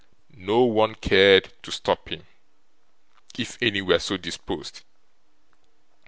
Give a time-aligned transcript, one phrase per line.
[0.37, 2.25] No one cared to stop him,
[3.37, 4.81] if any were so disposed.